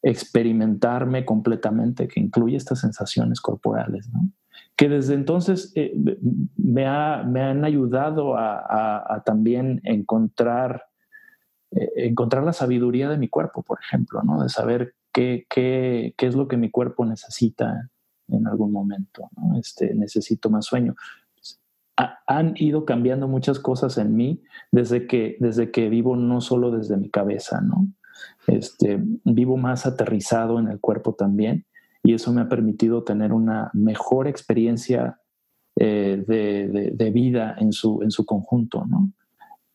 experimentarme 0.00 1.26
completamente, 1.26 2.08
que 2.08 2.18
incluye 2.18 2.56
estas 2.56 2.80
sensaciones 2.80 3.42
corporales, 3.42 4.08
¿no? 4.10 4.32
Que 4.76 4.88
desde 4.88 5.14
entonces 5.14 5.72
eh, 5.74 5.94
me, 6.56 6.86
ha, 6.86 7.22
me, 7.24 7.42
han 7.42 7.64
ayudado 7.64 8.36
a, 8.36 9.22
también 9.24 9.80
encontrar, 9.84 10.84
eh, 11.70 11.90
encontrar 11.96 12.42
la 12.42 12.52
sabiduría 12.52 13.08
de 13.08 13.18
mi 13.18 13.28
cuerpo, 13.28 13.62
por 13.62 13.78
ejemplo, 13.80 14.22
¿no? 14.22 14.42
de 14.42 14.48
saber 14.48 14.94
qué, 15.12 15.46
qué, 15.48 16.14
qué, 16.16 16.26
es 16.26 16.34
lo 16.34 16.48
que 16.48 16.56
mi 16.56 16.70
cuerpo 16.70 17.04
necesita 17.04 17.90
en 18.28 18.46
algún 18.46 18.72
momento. 18.72 19.28
Este, 19.58 19.94
necesito 19.94 20.48
más 20.50 20.64
sueño. 20.64 20.94
han 22.26 22.54
ido 22.56 22.84
cambiando 22.84 23.28
muchas 23.28 23.58
cosas 23.58 23.98
en 23.98 24.16
mí 24.16 24.42
desde 24.70 25.06
que, 25.06 25.36
desde 25.38 25.70
que 25.70 25.90
vivo 25.90 26.16
no 26.16 26.40
solo 26.40 26.70
desde 26.70 26.96
mi 26.96 27.10
cabeza, 27.10 27.60
¿no? 27.60 27.88
Este, 28.46 28.98
vivo 29.24 29.56
más 29.56 29.86
aterrizado 29.86 30.58
en 30.58 30.68
el 30.68 30.80
cuerpo 30.80 31.14
también 31.14 31.66
y 32.02 32.14
eso 32.14 32.32
me 32.32 32.40
ha 32.40 32.48
permitido 32.48 33.04
tener 33.04 33.32
una 33.32 33.70
mejor 33.74 34.26
experiencia 34.26 35.18
eh, 35.76 36.22
de, 36.26 37.10
vida 37.10 37.56
en 37.58 37.72
su, 37.72 38.02
en 38.02 38.10
su 38.10 38.26
conjunto. 38.26 38.84
¿no? 38.86 39.12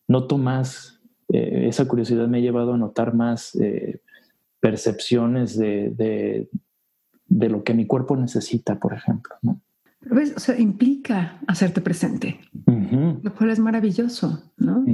Noto 0.08 0.38
más, 0.38 1.02
eh, 1.30 1.66
esa 1.68 1.88
curiosidad 1.88 2.28
me 2.28 2.38
ha 2.38 2.42
llevado 2.42 2.74
a 2.74 2.78
notar 2.78 3.14
más 3.14 3.56
eh, 3.56 4.02
percepciones 4.60 5.58
de, 5.58 6.50
lo 7.30 7.64
que 7.64 7.74
mi 7.74 7.88
cuerpo 7.88 8.18
necesita, 8.18 8.80
por 8.80 8.94
ejemplo. 8.94 9.36
¿no? 9.42 9.62
¿Ves? 10.02 10.34
O 10.36 10.40
sea, 10.40 10.58
implica 10.60 11.40
hacerte 11.48 11.82
presente, 11.82 12.40
lo 12.66 13.34
cual 13.34 13.50
es 13.50 13.60
maravilloso, 13.60 14.54
¿no? 14.58 14.86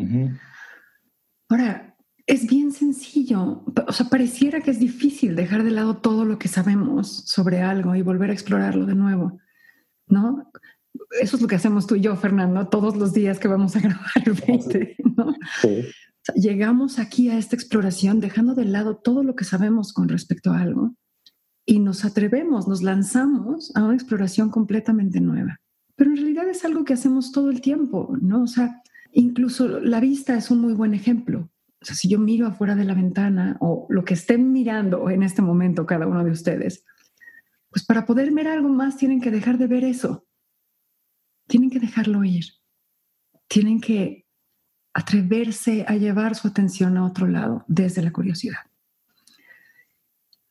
Ahora, 1.50 1.93
es 2.26 2.48
bien 2.48 2.72
sencillo. 2.72 3.64
O 3.88 3.94
sea, 3.94 4.08
pareciera 4.10 4.62
que 4.62 4.72
es 4.72 4.80
difícil 4.80 5.36
dejar 5.36 5.64
de 5.64 5.72
lado 5.72 5.98
todo 5.98 6.26
lo 6.26 6.40
que 6.40 6.48
sabemos 6.48 7.24
sobre 7.26 7.62
algo 7.62 7.96
y 7.96 8.02
volver 8.02 8.30
a 8.30 8.34
explorarlo 8.34 8.86
de 8.86 8.96
nuevo, 8.96 9.40
¿no? 10.08 10.52
Eso 11.20 11.36
es 11.36 11.42
lo 11.42 11.48
que 11.48 11.56
hacemos 11.56 11.88
tú 11.88 11.96
y 11.96 12.02
yo, 12.02 12.16
Fernando, 12.16 12.68
todos 12.68 12.96
los 12.96 13.14
días 13.14 13.40
que 13.40 13.48
vamos 13.48 13.76
a 13.76 13.80
grabar 13.82 14.12
el 14.26 14.34
20, 14.34 14.96
¿no? 15.18 15.34
Sí. 15.62 15.86
llegamos 16.36 17.00
aquí 17.00 17.30
a 17.30 17.38
esta 17.38 17.56
exploración 17.56 18.22
dejando 18.22 18.56
de 18.56 18.66
lado 18.66 18.96
todo 18.96 19.24
lo 19.24 19.36
que 19.36 19.44
sabemos 19.44 19.92
con 19.92 20.08
respecto 20.08 20.52
a 20.52 20.62
algo 20.62 20.96
y 21.66 21.80
nos 21.80 22.06
atrevemos, 22.06 22.68
nos 22.68 22.82
lanzamos 22.82 23.72
a 23.76 23.84
una 23.84 23.96
exploración 23.96 24.50
completamente 24.50 25.20
nueva. 25.20 25.60
Pero 25.96 26.12
en 26.12 26.18
realidad 26.18 26.50
es 26.50 26.64
algo 26.66 26.86
que 26.86 26.94
hacemos 26.94 27.32
todo 27.32 27.50
el 27.50 27.62
tiempo, 27.62 28.18
¿no? 28.22 28.44
O 28.44 28.48
sea, 28.48 28.82
incluso 29.12 29.80
la 29.80 30.00
vista 30.00 30.36
es 30.38 30.50
un 30.50 30.60
muy 30.60 30.74
buen 30.74 30.94
ejemplo 30.94 31.50
o 31.84 31.86
sea, 31.86 31.98
si 31.98 32.08
yo 32.08 32.18
miro 32.18 32.48
afuera 32.48 32.76
de 32.76 32.86
la 32.86 32.94
ventana 32.94 33.58
o 33.60 33.88
lo 33.90 34.06
que 34.06 34.14
estén 34.14 34.54
mirando 34.54 35.10
en 35.10 35.22
este 35.22 35.42
momento 35.42 35.86
cada 35.86 36.08
uno 36.08 36.24
de 36.24 36.32
ustedes, 36.32 36.86
pues 37.70 37.86
para 37.86 38.06
poder 38.06 38.32
ver 38.32 38.48
algo 38.48 38.70
más 38.70 38.96
tienen 38.96 39.20
que 39.20 39.32
dejar 39.32 39.58
de 39.58 39.68
ver 39.68 39.84
eso. 39.84 40.26
Tienen 41.46 41.70
que 41.70 41.82
dejarlo 41.82 42.24
ir. 42.24 42.46
Tienen 43.50 43.82
que 43.82 44.26
atreverse 44.94 45.84
a 45.86 45.96
llevar 45.98 46.36
su 46.36 46.48
atención 46.48 46.96
a 46.96 47.06
otro 47.06 47.28
lado 47.28 47.66
desde 47.68 48.02
la 48.02 48.14
curiosidad. 48.14 48.62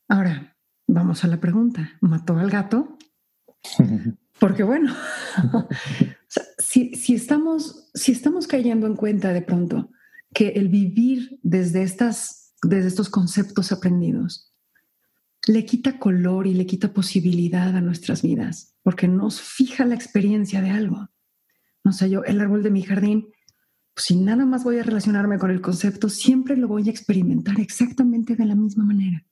Ahora, 0.07 0.55
vamos 0.85 1.23
a 1.23 1.27
la 1.27 1.39
pregunta. 1.39 1.97
¿Mató 1.99 2.37
al 2.37 2.51
gato? 2.51 2.95
Porque 4.39 4.61
bueno, 4.61 4.93
si, 6.59 6.93
si, 6.93 7.15
estamos, 7.15 7.89
si 7.95 8.11
estamos 8.11 8.45
cayendo 8.45 8.85
en 8.85 8.95
cuenta 8.95 9.33
de 9.33 9.41
pronto 9.41 9.89
que 10.33 10.49
el 10.49 10.67
vivir 10.67 11.39
desde, 11.43 11.83
estas, 11.83 12.55
desde 12.63 12.87
estos 12.87 13.09
conceptos 13.09 13.71
aprendidos 13.71 14.51
le 15.47 15.65
quita 15.65 15.99
color 15.99 16.47
y 16.47 16.53
le 16.53 16.65
quita 16.65 16.93
posibilidad 16.93 17.75
a 17.75 17.81
nuestras 17.81 18.21
vidas, 18.21 18.75
porque 18.81 19.07
nos 19.07 19.41
fija 19.41 19.85
la 19.85 19.95
experiencia 19.95 20.61
de 20.61 20.69
algo. 20.69 21.09
No 21.83 21.91
sé, 21.91 22.09
yo 22.09 22.23
el 22.23 22.39
árbol 22.39 22.63
de 22.63 22.71
mi 22.71 22.81
jardín, 22.81 23.27
pues, 23.93 24.05
si 24.05 24.15
nada 24.15 24.45
más 24.45 24.63
voy 24.63 24.79
a 24.79 24.83
relacionarme 24.83 25.37
con 25.37 25.51
el 25.51 25.61
concepto, 25.61 26.07
siempre 26.07 26.55
lo 26.55 26.69
voy 26.69 26.87
a 26.87 26.91
experimentar 26.91 27.59
exactamente 27.59 28.35
de 28.35 28.45
la 28.45 28.55
misma 28.55 28.85
manera. 28.85 29.25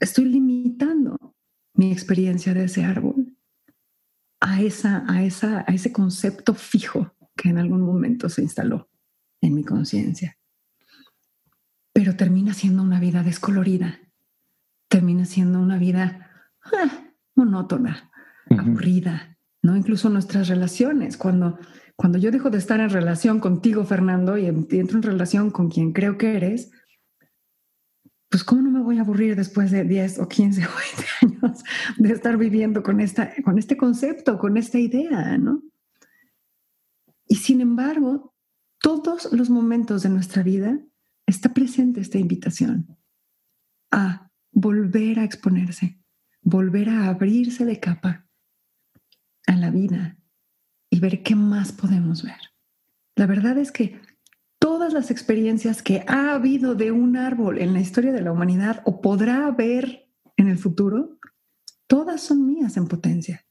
estoy 0.00 0.24
limitando 0.24 1.36
mi 1.74 1.92
experiencia 1.92 2.52
de 2.52 2.64
ese 2.64 2.84
árbol 2.84 3.36
a, 4.40 4.60
esa, 4.62 5.04
a, 5.08 5.22
esa, 5.22 5.60
a 5.60 5.72
ese 5.72 5.92
concepto 5.92 6.54
fijo 6.54 7.14
que 7.36 7.50
en 7.50 7.58
algún 7.58 7.82
momento 7.82 8.28
se 8.28 8.42
instaló 8.42 8.88
en 9.46 9.54
mi 9.54 9.64
conciencia. 9.64 10.36
Pero 11.92 12.16
termina 12.16 12.52
siendo 12.52 12.82
una 12.82 13.00
vida 13.00 13.22
descolorida, 13.22 14.00
termina 14.88 15.24
siendo 15.24 15.60
una 15.60 15.78
vida 15.78 16.30
ah, 16.64 17.10
monótona, 17.34 18.10
aburrida, 18.50 19.38
¿no? 19.62 19.76
Incluso 19.76 20.08
nuestras 20.08 20.48
relaciones, 20.48 21.16
cuando, 21.16 21.58
cuando 21.96 22.18
yo 22.18 22.30
dejo 22.30 22.50
de 22.50 22.58
estar 22.58 22.80
en 22.80 22.90
relación 22.90 23.40
contigo, 23.40 23.84
Fernando, 23.84 24.36
y 24.38 24.46
entro 24.46 24.98
en 24.98 25.02
relación 25.02 25.50
con 25.50 25.70
quien 25.70 25.92
creo 25.92 26.18
que 26.18 26.36
eres, 26.36 26.70
pues 28.28 28.44
cómo 28.44 28.62
no 28.62 28.70
me 28.70 28.82
voy 28.82 28.98
a 28.98 29.02
aburrir 29.02 29.36
después 29.36 29.70
de 29.70 29.84
10 29.84 30.18
o 30.18 30.28
15 30.28 30.66
o 30.66 30.68
20 31.22 31.40
años 31.46 31.64
de 31.96 32.12
estar 32.12 32.36
viviendo 32.36 32.82
con, 32.82 33.00
esta, 33.00 33.32
con 33.42 33.58
este 33.58 33.76
concepto, 33.76 34.38
con 34.38 34.56
esta 34.56 34.78
idea, 34.78 35.38
¿no? 35.38 35.62
Y 37.28 37.36
sin 37.36 37.60
embargo, 37.60 38.35
todos 38.86 39.32
los 39.32 39.50
momentos 39.50 40.04
de 40.04 40.10
nuestra 40.10 40.44
vida 40.44 40.78
está 41.26 41.52
presente 41.52 42.00
esta 42.00 42.18
invitación 42.18 42.96
a 43.90 44.30
volver 44.52 45.18
a 45.18 45.24
exponerse, 45.24 46.00
volver 46.40 46.90
a 46.90 47.08
abrirse 47.08 47.64
de 47.64 47.80
capa 47.80 48.28
a 49.48 49.56
la 49.56 49.72
vida 49.72 50.20
y 50.88 51.00
ver 51.00 51.24
qué 51.24 51.34
más 51.34 51.72
podemos 51.72 52.22
ver. 52.22 52.38
La 53.16 53.26
verdad 53.26 53.58
es 53.58 53.72
que 53.72 54.00
todas 54.60 54.92
las 54.92 55.10
experiencias 55.10 55.82
que 55.82 56.04
ha 56.06 56.34
habido 56.34 56.76
de 56.76 56.92
un 56.92 57.16
árbol 57.16 57.58
en 57.58 57.72
la 57.72 57.80
historia 57.80 58.12
de 58.12 58.22
la 58.22 58.30
humanidad 58.30 58.82
o 58.84 59.00
podrá 59.00 59.48
haber 59.48 60.12
en 60.36 60.46
el 60.46 60.58
futuro, 60.58 61.18
todas 61.88 62.20
son 62.20 62.46
mías 62.46 62.76
en 62.76 62.86
potencia. 62.86 63.44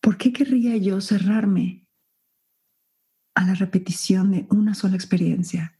¿Por 0.00 0.16
qué 0.16 0.32
querría 0.32 0.78
yo 0.78 1.02
cerrarme 1.02 1.85
a 3.36 3.44
la 3.44 3.54
repetición 3.54 4.32
de 4.32 4.46
una 4.50 4.74
sola 4.74 4.96
experiencia, 4.96 5.74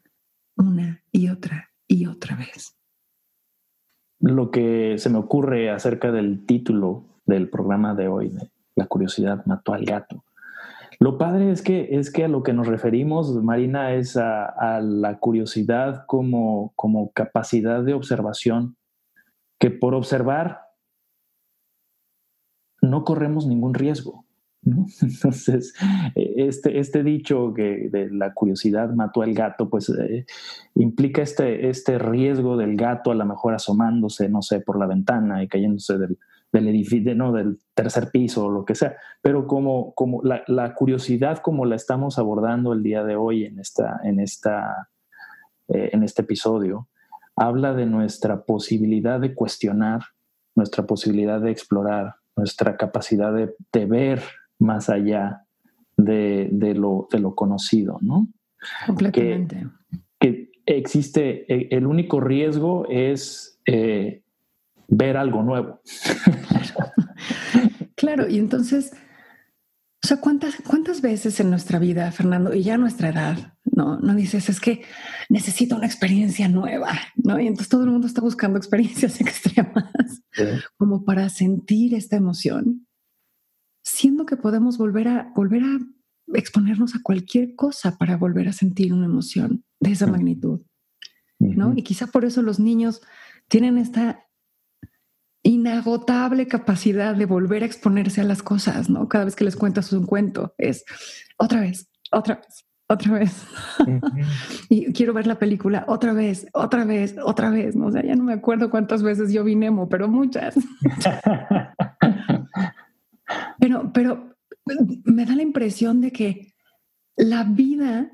una 0.57 1.03
y 1.11 1.31
otra 1.31 1.71
y 1.89 2.07
otra 2.07 2.37
vez. 2.37 2.77
Lo 4.21 4.51
que 4.51 4.97
se 4.99 5.09
me 5.09 5.19
ocurre 5.19 5.71
acerca 5.71 6.13
del 6.13 6.45
título 6.45 7.07
del 7.25 7.49
programa 7.49 7.95
de 7.95 8.09
hoy, 8.09 8.33
La 8.75 8.87
curiosidad 8.87 9.45
mató 9.47 9.73
al 9.73 9.87
gato. 9.87 10.23
Lo 11.01 11.17
padre 11.17 11.51
es 11.51 11.63
que, 11.63 11.97
es 11.99 12.13
que 12.13 12.25
a 12.25 12.29
lo 12.29 12.43
que 12.43 12.53
nos 12.53 12.67
referimos, 12.67 13.33
Marina, 13.43 13.95
es 13.95 14.19
a, 14.19 14.81
la 14.83 15.19
curiosidad 15.19 16.05
como, 16.07 16.75
como 16.77 17.11
capacidad 17.13 17.83
de 17.83 17.95
observación, 17.95 18.77
que 19.59 19.71
por 19.71 19.95
observar 19.95 20.61
no 22.83 23.05
corremos 23.05 23.47
ningún 23.47 23.73
riesgo. 23.73 24.25
Entonces, 25.03 25.75
este, 26.15 26.79
este 26.79 27.03
dicho 27.03 27.53
que 27.55 27.89
de 27.91 28.11
la 28.11 28.35
curiosidad 28.35 28.91
mató 28.91 29.23
al 29.23 29.35
gato, 29.35 29.71
pues 29.71 29.89
eh, 29.91 30.27
implica 30.75 31.23
este, 31.23 31.69
este 31.69 31.99
riesgo 31.99 32.57
del 32.57 32.77
gato 32.77 33.11
a 33.11 33.15
lo 33.15 33.25
mejor 33.25 33.55
asomándose, 33.55 34.29
no 34.29 34.43
sé, 34.43 34.61
por 34.61 34.79
la 34.79 34.87
ventana 34.87 35.43
y 35.43 35.49
cayéndose 35.49 35.99
del, 35.99 36.19
del 36.53 36.69
edificio, 36.69 37.15
¿no? 37.15 37.33
del 37.33 37.59
tercer 37.75 38.11
piso 38.11 38.47
o 38.47 38.51
lo 38.51 38.65
que 38.65 38.75
sea. 38.75 38.97
Pero 39.23 39.47
como, 39.47 39.95
como 39.95 40.23
la, 40.23 40.75
curiosidad 40.75 41.39
como 41.39 41.65
la 41.65 41.77
estamos 41.77 42.19
abordando 42.19 42.73
el 42.73 42.83
día 42.83 43.05
de 43.05 43.17
hoy 43.17 43.45
en, 43.45 43.59
esta, 43.59 44.01
en, 44.03 44.21
esta, 44.21 44.89
eh, 45.69 45.91
en 45.93 46.03
este 46.03 46.23
episodio, 46.23 46.89
habla 47.37 47.75
de 47.75 47.87
nuestra 47.87 48.45
posibilidad 48.45 49.21
de 49.21 49.35
cuestionar, 49.35 50.03
nuestra 50.55 50.87
posibilidad 50.87 51.41
de 51.41 51.51
explorar, 51.51 52.17
nuestra 52.35 52.77
capacidad 52.77 53.33
de, 53.33 53.55
de 53.73 53.87
ver 53.87 54.23
más 54.59 54.89
allá 54.89 55.47
de, 55.97 56.49
de, 56.53 56.75
lo, 56.75 57.09
de 57.11 57.19
lo 57.19 57.35
conocido, 57.35 57.99
¿no? 58.01 58.29
Completamente. 58.87 59.67
Que, 60.19 60.51
existe, 60.67 61.53
e, 61.53 61.69
el 61.77 61.87
único 61.87 62.21
riesgo 62.21 62.87
es 62.89 63.61
eh, 63.67 64.23
ver 64.89 65.17
algo 65.17 65.43
nuevo. 65.43 65.81
Claro. 67.99 68.29
y 68.29 68.39
entonces, 68.39 68.93
o 70.05 70.07
sea, 70.07 70.21
¿cuántas, 70.21 70.57
¿cuántas 70.69 71.01
veces 71.01 71.41
en 71.41 71.49
nuestra 71.49 71.79
vida, 71.79 72.13
Fernando, 72.13 72.53
y 72.53 72.63
ya 72.63 72.75
a 72.75 72.79
nuestra 72.79 73.09
edad, 73.09 73.55
no, 73.65 73.99
no 73.99 74.15
dices, 74.15 74.51
es 74.51 74.61
que 74.61 74.83
necesito 75.31 75.77
una 75.77 75.87
experiencia 75.87 76.47
nueva, 76.47 76.93
¿no? 77.17 77.41
Y 77.41 77.47
entonces 77.47 77.71
todo 77.71 77.85
el 77.85 77.91
mundo 77.91 78.07
está 78.07 78.21
buscando 78.21 78.59
experiencias 78.59 79.19
extremas 79.21 80.23
como 80.77 81.05
para 81.05 81.31
sentir 81.31 81.95
esta 81.95 82.17
emoción 82.17 82.87
siendo 83.87 84.26
que 84.26 84.37
podemos 84.37 84.78
volver 84.78 85.07
a, 85.07 85.33
volver 85.37 85.62
a 85.62 85.78
exponernos 86.35 86.97
a 86.97 87.02
cualquier 87.05 87.55
cosa 87.55 87.97
para 87.97 88.16
volver 88.16 88.49
a 88.49 88.52
sentir 88.52 88.93
una 88.93 89.07
emoción 89.07 89.64
de 89.78 89.93
esa 89.93 90.09
magnitud. 90.09 90.61
¿no? 91.38 91.73
Y 91.76 91.83
quizá 91.83 92.09
por 92.09 92.25
eso 92.25 92.43
los 92.43 92.59
niños 92.59 93.00
tienen 93.47 93.78
esta 93.78 94.26
inagotable 95.45 96.49
capacidad 96.49 97.14
de 97.14 97.26
volver 97.26 97.62
a 97.62 97.66
exponerse 97.66 98.21
a 98.21 98.25
las 98.25 98.43
cosas, 98.43 98.90
¿no? 98.90 99.09
Cada 99.09 99.26
vez 99.26 99.37
que 99.37 99.45
les 99.45 99.55
cuentas 99.55 99.93
un 99.93 100.05
cuento 100.05 100.55
es 100.59 100.85
otra 101.37 101.61
vez, 101.61 101.88
otra 102.11 102.37
vez, 102.37 102.66
otra 102.88 103.12
vez. 103.12 103.47
y 104.69 104.93
quiero 104.95 105.12
ver 105.12 105.28
la 105.28 105.38
película 105.38 105.85
otra 105.87 106.12
vez, 106.12 106.49
otra 106.52 106.85
vez, 106.85 107.14
otra 107.23 107.50
vez, 107.50 107.76
¿no? 107.76 107.87
O 107.87 107.93
sea, 107.93 108.05
ya 108.05 108.16
no 108.16 108.25
me 108.25 108.33
acuerdo 108.33 108.71
cuántas 108.71 109.05
veces 109.05 109.33
yo 109.33 109.45
vi 109.45 109.55
Nemo, 109.55 109.88
pero 109.88 110.09
muchas. 110.09 110.57
Pero, 113.67 113.93
pero 113.93 114.37
me 115.05 115.25
da 115.25 115.35
la 115.35 115.43
impresión 115.43 116.01
de 116.01 116.13
que 116.13 116.55
la 117.17 117.43
vida 117.45 118.11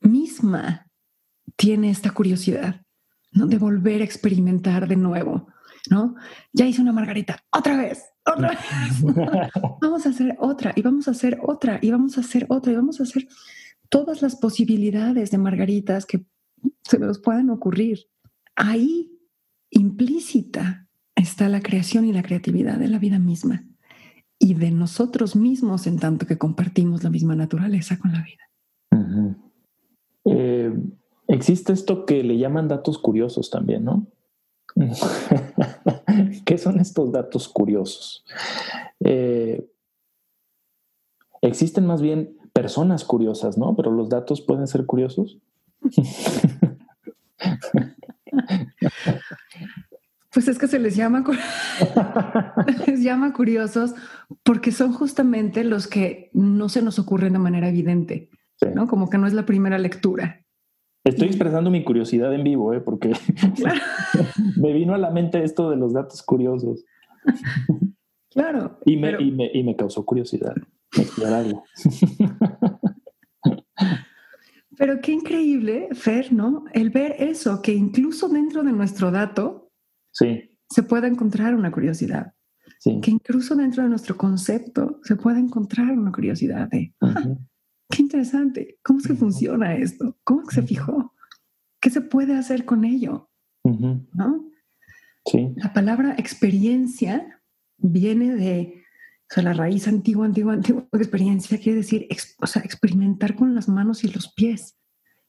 misma 0.00 0.90
tiene 1.56 1.90
esta 1.90 2.10
curiosidad, 2.10 2.82
¿no? 3.32 3.46
De 3.46 3.58
volver 3.58 4.00
a 4.00 4.04
experimentar 4.04 4.88
de 4.88 4.96
nuevo, 4.96 5.48
¿no? 5.90 6.14
Ya 6.52 6.66
hice 6.66 6.80
una 6.80 6.92
margarita, 6.92 7.44
otra 7.50 7.76
vez, 7.76 8.04
otra 8.24 8.50
vez. 8.50 8.58
vamos 9.82 10.06
a 10.06 10.08
hacer 10.08 10.36
otra 10.38 10.72
y 10.74 10.80
vamos 10.82 11.08
a 11.08 11.10
hacer 11.10 11.38
otra 11.42 11.78
y 11.82 11.90
vamos 11.90 12.16
a 12.16 12.20
hacer 12.22 12.46
otra 12.48 12.72
y 12.72 12.76
vamos 12.76 13.00
a 13.00 13.02
hacer 13.02 13.28
todas 13.90 14.22
las 14.22 14.36
posibilidades 14.36 15.30
de 15.30 15.38
margaritas 15.38 16.06
que 16.06 16.24
se 16.82 16.98
nos 16.98 17.18
puedan 17.18 17.50
ocurrir. 17.50 18.08
Ahí 18.54 19.12
implícita 19.70 20.88
está 21.14 21.48
la 21.50 21.60
creación 21.60 22.06
y 22.06 22.12
la 22.12 22.22
creatividad 22.22 22.78
de 22.78 22.88
la 22.88 22.98
vida 22.98 23.18
misma 23.18 23.66
y 24.38 24.54
de 24.54 24.70
nosotros 24.70 25.36
mismos 25.36 25.86
en 25.86 25.98
tanto 25.98 26.26
que 26.26 26.38
compartimos 26.38 27.02
la 27.02 27.10
misma 27.10 27.34
naturaleza 27.34 27.98
con 27.98 28.12
la 28.12 28.22
vida. 28.22 28.42
Eh, 30.24 30.74
existe 31.28 31.72
esto 31.72 32.04
que 32.04 32.22
le 32.22 32.38
llaman 32.38 32.68
datos 32.68 32.98
curiosos 32.98 33.50
también, 33.50 33.84
¿no? 33.84 34.06
¿Qué 36.44 36.58
son 36.58 36.80
estos 36.80 37.12
datos 37.12 37.48
curiosos? 37.48 38.24
Eh, 39.00 39.66
existen 41.40 41.86
más 41.86 42.02
bien 42.02 42.36
personas 42.52 43.04
curiosas, 43.04 43.56
¿no? 43.56 43.74
Pero 43.76 43.90
los 43.90 44.08
datos 44.08 44.40
pueden 44.40 44.66
ser 44.66 44.86
curiosos. 44.86 45.38
Pues 50.36 50.48
es 50.48 50.58
que 50.58 50.68
se 50.68 50.78
les 50.78 50.94
llama, 50.94 51.24
les 52.86 53.02
llama 53.02 53.32
curiosos 53.32 53.94
porque 54.42 54.70
son 54.70 54.92
justamente 54.92 55.64
los 55.64 55.86
que 55.86 56.28
no 56.34 56.68
se 56.68 56.82
nos 56.82 56.98
ocurren 56.98 57.32
de 57.32 57.38
manera 57.38 57.70
evidente, 57.70 58.28
¿no? 58.74 58.86
Como 58.86 59.08
que 59.08 59.16
no 59.16 59.26
es 59.26 59.32
la 59.32 59.46
primera 59.46 59.78
lectura. 59.78 60.44
Estoy 61.04 61.28
expresando 61.28 61.70
mi 61.70 61.84
curiosidad 61.84 62.34
en 62.34 62.44
vivo, 62.44 62.74
¿eh? 62.74 62.82
porque 62.82 63.12
me 64.60 64.74
vino 64.74 64.92
a 64.92 64.98
la 64.98 65.08
mente 65.08 65.42
esto 65.42 65.70
de 65.70 65.76
los 65.76 65.94
datos 65.94 66.22
curiosos. 66.22 66.84
Claro. 68.28 68.78
Y 68.84 68.98
me, 68.98 69.12
y 69.18 69.30
me, 69.30 69.50
y 69.50 69.62
me 69.62 69.74
causó 69.74 70.04
curiosidad 70.04 70.54
explorarlo. 70.94 71.62
Pero 74.76 75.00
qué 75.00 75.12
increíble, 75.12 75.88
Fer, 75.92 76.34
¿no? 76.34 76.64
El 76.74 76.90
ver 76.90 77.16
eso, 77.18 77.62
que 77.62 77.72
incluso 77.72 78.28
dentro 78.28 78.62
de 78.62 78.72
nuestro 78.72 79.10
dato, 79.10 79.65
se 80.18 80.82
puede 80.82 81.08
encontrar 81.08 81.54
una 81.54 81.70
curiosidad. 81.70 82.32
Que 82.82 83.10
incluso 83.10 83.56
dentro 83.56 83.82
de 83.82 83.88
nuestro 83.88 84.16
concepto 84.16 85.00
se 85.02 85.16
puede 85.16 85.40
encontrar 85.40 85.90
una 85.92 86.12
curiosidad 86.12 86.68
de, 86.68 86.94
qué 87.90 88.02
interesante, 88.02 88.78
¿cómo 88.82 89.00
es 89.00 89.06
que 89.06 89.14
funciona 89.14 89.74
esto? 89.74 90.16
¿Cómo 90.24 90.42
es 90.42 90.48
que 90.48 90.54
se 90.56 90.62
fijó? 90.62 91.12
¿Qué 91.80 91.90
se 91.90 92.00
puede 92.00 92.36
hacer 92.36 92.64
con 92.64 92.84
ello? 92.84 93.30
¿No? 93.64 94.50
La 95.56 95.72
palabra 95.72 96.14
experiencia 96.16 97.42
viene 97.78 98.36
de, 98.36 98.84
o 99.28 99.34
sea, 99.34 99.42
la 99.42 99.52
raíz 99.52 99.88
antigua, 99.88 100.26
antigua, 100.26 100.52
antigua 100.52 100.86
experiencia 100.92 101.58
quiere 101.58 101.78
decir, 101.78 102.06
o 102.40 102.46
sea, 102.46 102.62
experimentar 102.62 103.34
con 103.34 103.54
las 103.54 103.68
manos 103.68 104.04
y 104.04 104.08
los 104.08 104.32
pies, 104.32 104.76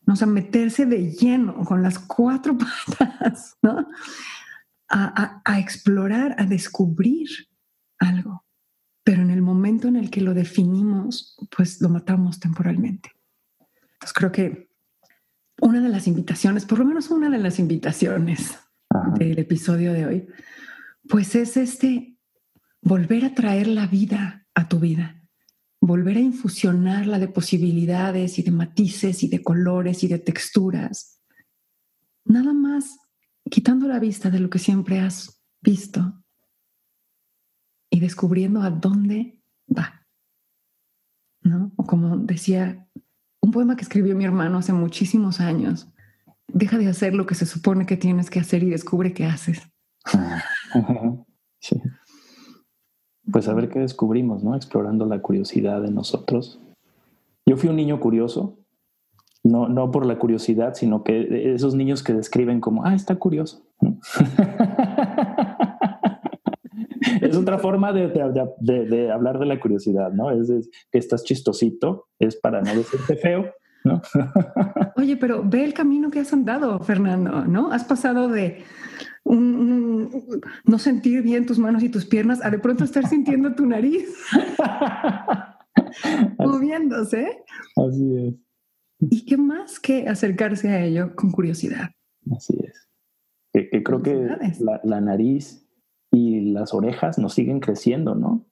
¿no? 0.05 0.13
o 0.13 0.15
sea, 0.15 0.27
meterse 0.27 0.85
de 0.85 1.11
lleno 1.11 1.63
con 1.65 1.81
las 1.81 1.97
cuatro 1.97 2.55
patas, 2.99 3.57
¿no? 3.63 3.87
A, 4.89 5.59
explorar, 5.59 6.35
a 6.37 6.45
descubrir 6.45 7.27
algo. 7.99 8.45
Pero 9.03 9.21
en 9.21 9.31
el 9.31 9.41
momento 9.41 9.87
en 9.87 9.95
el 9.95 10.09
que 10.09 10.21
lo 10.21 10.33
definimos, 10.33 11.37
pues 11.55 11.81
lo 11.81 11.89
matamos 11.89 12.39
temporalmente. 12.39 13.11
Entonces 13.93 14.13
creo 14.13 14.31
que 14.31 14.69
una 15.61 15.81
de 15.81 15.89
las 15.89 16.07
invitaciones, 16.07 16.65
por 16.65 16.79
lo 16.79 16.85
menos 16.85 17.09
una 17.09 17.29
de 17.29 17.39
las 17.39 17.59
invitaciones 17.59 18.57
del 19.15 19.39
episodio 19.39 19.93
de 19.93 20.05
hoy, 20.05 20.27
pues 21.07 21.35
es 21.35 21.57
este 21.57 22.17
volver 22.81 23.25
a 23.25 23.33
traer 23.33 23.67
la 23.67 23.87
vida 23.87 24.45
a 24.53 24.67
tu 24.67 24.79
vida, 24.79 25.23
volver 25.79 26.17
a 26.17 26.21
infusionarla 26.21 27.17
de 27.17 27.27
posibilidades 27.27 28.39
y 28.39 28.43
de 28.43 28.51
matices 28.51 29.23
y 29.23 29.29
de 29.29 29.41
colores 29.41 30.03
y 30.03 30.07
de 30.07 30.19
texturas. 30.19 31.21
Nada 32.25 32.53
más 32.53 32.97
quitando 33.49 33.87
la 33.87 33.99
vista 33.99 34.29
de 34.29 34.39
lo 34.39 34.49
que 34.49 34.59
siempre 34.59 34.99
has 34.99 35.43
visto 35.61 36.23
y 37.89 37.99
descubriendo 37.99 38.61
a 38.61 38.69
dónde 38.69 39.41
va. 39.75 40.05
¿No? 41.41 41.71
O 41.77 41.85
como 41.85 42.17
decía 42.17 42.89
un 43.41 43.51
poema 43.51 43.75
que 43.75 43.83
escribió 43.83 44.15
mi 44.15 44.25
hermano 44.25 44.57
hace 44.57 44.73
muchísimos 44.73 45.39
años, 45.39 45.87
deja 46.47 46.77
de 46.77 46.87
hacer 46.87 47.13
lo 47.13 47.25
que 47.25 47.35
se 47.35 47.45
supone 47.45 47.85
que 47.85 47.97
tienes 47.97 48.29
que 48.29 48.39
hacer 48.39 48.63
y 48.63 48.69
descubre 48.69 49.13
qué 49.13 49.25
haces. 49.25 49.61
Sí. 51.59 51.81
Pues 53.31 53.47
a 53.47 53.53
ver 53.55 53.67
qué 53.67 53.79
descubrimos, 53.79 54.43
¿no? 54.43 54.55
Explorando 54.55 55.07
la 55.07 55.23
curiosidad 55.23 55.81
de 55.81 55.89
nosotros. 55.89 56.61
Yo 57.47 57.57
fui 57.57 57.67
un 57.67 57.75
niño 57.77 57.99
curioso, 57.99 58.59
no, 59.47 59.69
no 59.69 59.91
por 59.91 60.05
la 60.05 60.19
curiosidad, 60.19 60.73
sino 60.75 61.03
que 61.03 61.53
esos 61.53 61.73
niños 61.73 62.03
que 62.03 62.13
describen 62.13 62.59
como, 62.59 62.85
ah, 62.85 62.93
está 62.93 63.15
curioso. 63.15 63.63
es 67.21 67.37
otra 67.37 67.57
forma 67.57 67.93
de, 67.93 68.09
de, 68.59 69.11
hablar 69.11 69.39
de 69.39 69.45
la 69.45 69.59
curiosidad, 69.59 70.11
¿no? 70.11 70.31
Es, 70.31 70.51
que 70.91 70.97
estás 70.97 71.23
chistosito, 71.23 72.07
es 72.19 72.35
para 72.35 72.61
no 72.61 72.75
decirte 72.75 73.15
feo, 73.15 73.45
¿no? 73.83 74.01
Oye, 74.97 75.17
pero 75.17 75.43
ve 75.43 75.63
el 75.63 75.73
camino 75.73 76.11
que 76.11 76.19
has 76.19 76.33
andado, 76.33 76.79
Fernando, 76.79 77.45
¿no? 77.45 77.71
Has 77.71 77.85
pasado 77.85 78.27
de 78.27 78.63
no 79.25 80.79
sentir 80.79 81.21
bien 81.21 81.45
tus 81.45 81.59
manos 81.59 81.83
y 81.83 81.89
tus 81.89 82.05
piernas 82.05 82.41
a 82.43 82.49
de 82.49 82.59
pronto 82.59 82.85
estar 82.85 83.05
sintiendo 83.07 83.55
tu 83.55 83.65
nariz. 83.65 84.09
moviéndose. 86.39 87.43
Así 87.75 88.17
es. 88.17 88.46
¿Y 88.99 89.25
qué 89.25 89.37
más 89.37 89.79
que 89.79 90.07
acercarse 90.07 90.69
a 90.69 90.83
ello 90.83 91.15
con 91.15 91.31
curiosidad? 91.31 91.89
Así 92.35 92.57
es. 92.63 92.89
Que, 93.53 93.83
creo 93.83 94.01
que 94.01 94.27
la, 94.83 95.01
nariz 95.01 95.67
y 96.11 96.51
las 96.51 96.73
orejas 96.73 97.17
nos 97.17 97.33
siguen 97.33 97.59
creciendo, 97.59 98.15
¿no? 98.15 98.47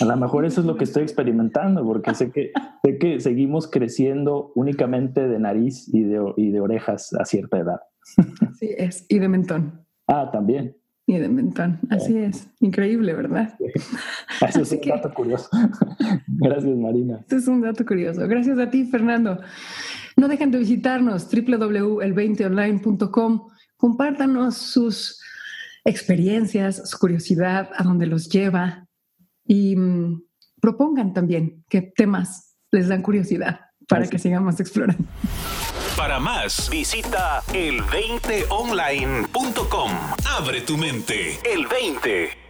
A 0.00 0.04
lo 0.04 0.16
mejor 0.16 0.44
eso 0.44 0.60
es 0.60 0.66
lo 0.66 0.76
que 0.76 0.84
estoy 0.84 1.02
experimentando, 1.02 1.84
porque 1.84 2.14
sé 2.14 2.30
que, 2.30 2.52
sé 2.84 2.98
que 2.98 3.20
seguimos 3.20 3.70
creciendo 3.70 4.52
únicamente 4.54 5.26
de 5.26 5.38
nariz 5.38 5.88
y 5.92 6.02
de, 6.02 6.20
y 6.36 6.50
de 6.50 6.60
orejas 6.60 7.14
a 7.14 7.24
cierta 7.24 7.58
edad. 7.58 7.80
Así 8.50 8.68
es, 8.76 9.06
y 9.08 9.18
de 9.18 9.28
mentón. 9.28 9.86
Ah, 10.06 10.30
también. 10.30 10.76
Y 11.08 11.18
de 11.18 11.28
mentón, 11.28 11.78
así 11.88 12.18
es. 12.18 12.48
Increíble, 12.58 13.14
¿verdad? 13.14 13.56
Eso 14.40 14.62
es 14.62 14.72
un 14.72 14.80
dato 14.88 15.14
curioso. 15.14 15.48
Gracias, 16.26 16.76
Marina. 16.76 17.18
Este 17.20 17.36
es 17.36 17.46
un 17.46 17.60
dato 17.60 17.86
curioso. 17.86 18.26
Gracias 18.26 18.58
a 18.58 18.68
ti, 18.70 18.86
Fernando. 18.86 19.40
No 20.16 20.26
dejen 20.26 20.50
de 20.50 20.58
visitarnos 20.58 21.30
www.el20online.com. 21.30 23.48
Compártanos 23.76 24.56
sus 24.56 25.22
experiencias, 25.84 26.90
su 26.90 26.98
curiosidad, 26.98 27.70
a 27.76 27.84
dónde 27.84 28.06
los 28.06 28.28
lleva 28.28 28.88
y 29.44 29.76
mm, 29.76 30.24
propongan 30.60 31.12
también 31.12 31.62
qué 31.68 31.82
temas 31.82 32.56
les 32.72 32.88
dan 32.88 33.02
curiosidad 33.02 33.65
para 33.88 34.06
que 34.08 34.18
sigamos 34.18 34.58
explorando. 34.60 35.04
Para 35.96 36.18
más, 36.18 36.68
visita 36.68 37.42
el20online.com. 37.52 39.92
Abre 40.36 40.60
tu 40.62 40.76
mente. 40.76 41.38
El 41.44 41.66
20. 41.66 42.45